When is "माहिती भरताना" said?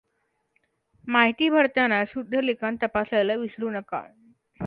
1.07-2.03